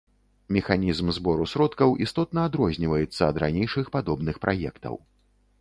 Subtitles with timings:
[0.55, 5.03] Механізм збору сродкаў істотна адрозніваецца ад ранейшых падобных праектаў.